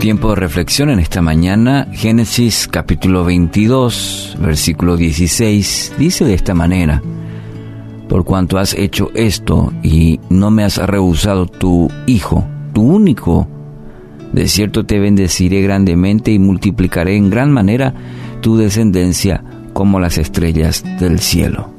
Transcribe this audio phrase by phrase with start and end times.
[0.00, 7.02] Tiempo de reflexión en esta mañana, Génesis capítulo 22, versículo 16, dice de esta manera,
[8.08, 13.48] por cuanto has hecho esto y no me has rehusado tu hijo, tu único,
[14.32, 17.94] de cierto te bendeciré grandemente y multiplicaré en gran manera
[18.40, 21.70] tu descendencia como las estrellas del cielo.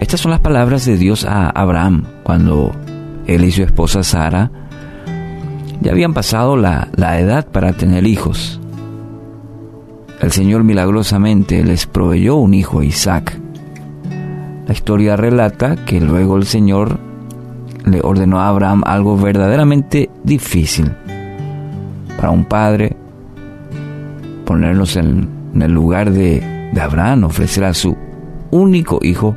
[0.00, 2.72] Estas son las palabras de Dios a Abraham cuando
[3.26, 4.50] él y su esposa Sara
[5.80, 8.60] ya habían pasado la, edad para tener hijos.
[10.20, 13.38] El Señor milagrosamente les proveyó un hijo, Isaac.
[14.66, 16.98] La historia relata que luego el Señor
[17.84, 20.92] le ordenó a Abraham algo verdaderamente difícil
[22.16, 22.94] para un padre,
[24.44, 25.28] ponernos en,
[25.58, 27.96] el lugar de, de Abraham, ofrecer a su
[28.50, 29.34] único hijo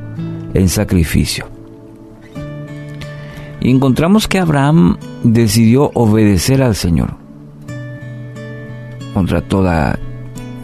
[0.53, 1.52] en sacrificio.
[3.63, 7.15] Y encontramos que Abraham decidió obedecer al Señor.
[9.13, 9.97] Contra toda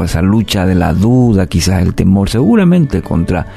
[0.03, 3.47] esa lucha de la duda, quizás el temor, seguramente contra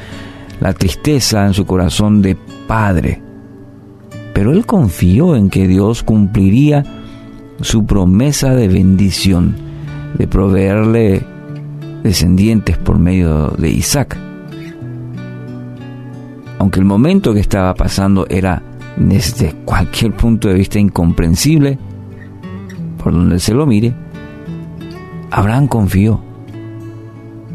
[0.61, 2.37] la tristeza en su corazón de
[2.69, 3.20] padre.
[4.33, 6.85] Pero él confió en que Dios cumpliría
[7.61, 9.57] su promesa de bendición,
[10.19, 11.20] de proveerle
[12.05, 14.17] descendientes por medio de Isaac.
[16.61, 18.63] Aunque el momento que estaba pasando era
[18.97, 21.79] desde cualquier punto de vista incomprensible,
[23.03, 23.95] por donde se lo mire,
[25.31, 26.21] Abraham confió,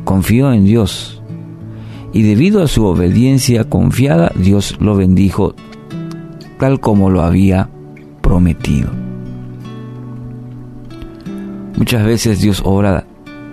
[0.04, 1.22] confió en Dios,
[2.14, 5.54] y debido a su obediencia confiada, Dios lo bendijo
[6.60, 7.70] tal como lo había
[8.22, 8.90] prometido.
[11.78, 13.06] Muchas veces Dios obra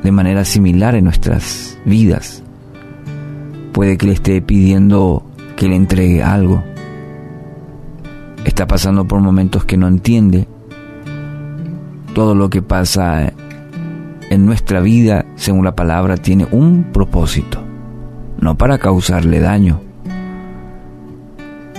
[0.02, 2.42] de manera similar en nuestras vidas.
[3.72, 5.24] Puede que le esté pidiendo
[5.56, 6.64] que le entregue algo,
[8.66, 10.46] pasando por momentos que no entiende.
[12.14, 13.32] Todo lo que pasa
[14.30, 17.62] en nuestra vida, según la palabra, tiene un propósito,
[18.40, 19.80] no para causarle daño.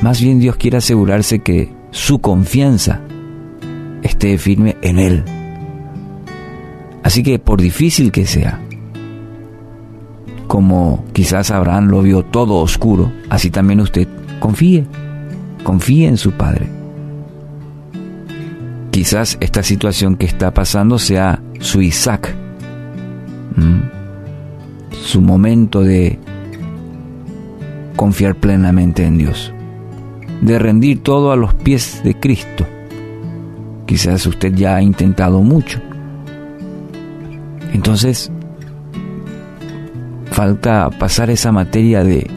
[0.01, 3.02] Más bien Dios quiere asegurarse que su confianza
[4.02, 5.23] esté firme en Él.
[7.03, 8.59] Así que por difícil que sea,
[10.47, 14.07] como quizás Abraham lo vio todo oscuro, así también usted
[14.40, 14.85] confíe
[15.66, 16.70] confíe en su Padre.
[18.92, 22.34] Quizás esta situación que está pasando sea su Isaac,
[24.92, 26.20] su momento de
[27.96, 29.52] confiar plenamente en Dios,
[30.42, 32.66] de rendir todo a los pies de Cristo.
[33.86, 35.80] Quizás usted ya ha intentado mucho.
[37.74, 38.32] Entonces,
[40.32, 42.28] falta pasar esa materia de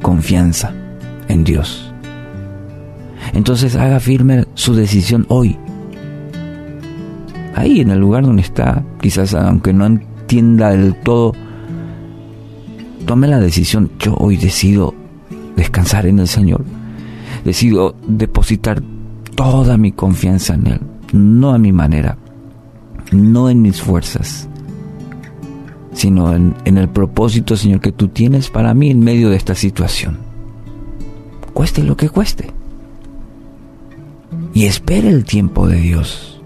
[0.00, 0.72] confianza
[1.28, 1.91] en Dios
[3.32, 5.56] entonces haga firme su decisión hoy.
[7.54, 11.32] Ahí en el lugar donde está, quizás aunque no entienda del todo,
[13.06, 13.90] tome la decisión.
[13.98, 14.94] Yo hoy decido
[15.56, 16.64] descansar en el Señor.
[17.44, 18.82] Decido depositar
[19.34, 20.80] toda mi confianza en Él,
[21.12, 22.18] no a mi manera,
[23.10, 24.48] no en mis fuerzas,
[25.92, 29.54] sino en, en, el propósito, Señor, que tú tienes para mí en medio de esta
[29.54, 30.18] situación.
[31.52, 32.61] Cueste lo que cueste
[34.54, 36.40] y espere el tiempo de Dios,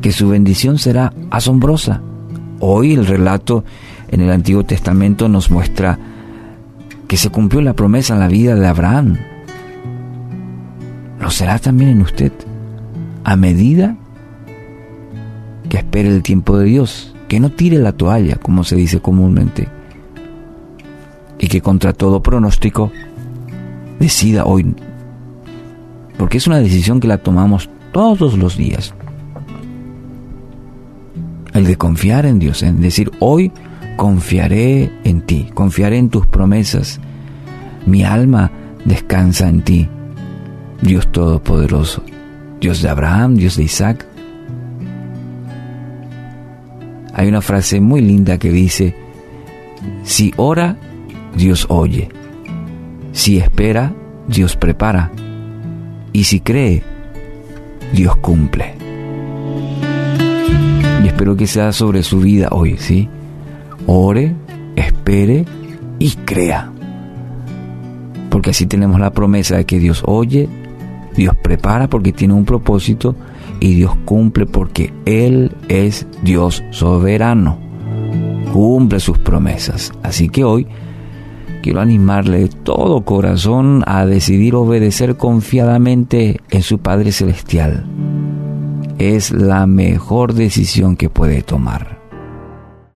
[0.00, 2.02] que su bendición será asombrosa.
[2.60, 3.64] Hoy el relato
[4.08, 5.98] en el Antiguo Testamento nos muestra
[7.06, 9.16] que se cumplió la promesa en la vida de Abraham.
[11.20, 12.32] Lo será también en usted,
[13.24, 13.96] a medida
[15.68, 19.68] que espere el tiempo de Dios, que no tire la toalla, como se dice comúnmente,
[21.38, 22.90] y que contra todo pronóstico
[23.98, 24.74] decida hoy
[26.18, 28.94] porque es una decisión que la tomamos todos los días.
[31.52, 33.52] El de confiar en Dios, en decir, hoy
[33.96, 37.00] confiaré en ti, confiaré en tus promesas,
[37.86, 38.50] mi alma
[38.84, 39.88] descansa en ti,
[40.82, 42.02] Dios Todopoderoso,
[42.60, 44.06] Dios de Abraham, Dios de Isaac.
[47.14, 48.94] Hay una frase muy linda que dice,
[50.02, 50.76] si ora,
[51.34, 52.10] Dios oye,
[53.12, 53.94] si espera,
[54.28, 55.10] Dios prepara
[56.16, 56.82] y si cree,
[57.92, 58.74] Dios cumple.
[61.04, 63.10] espero que sea sobre su vida hoy, ¿sí?
[63.86, 64.34] Ore,
[64.76, 65.44] espere
[65.98, 66.72] y crea.
[68.30, 70.48] Porque así tenemos la promesa de que Dios oye,
[71.14, 73.14] Dios prepara porque tiene un propósito
[73.60, 77.58] y Dios cumple porque Él es Dios soberano.
[78.54, 79.92] Cumple sus promesas.
[80.02, 80.66] Así que hoy
[81.66, 87.84] quiero animarle de todo corazón a decidir obedecer confiadamente en su Padre Celestial.
[88.98, 91.95] Es la mejor decisión que puede tomar.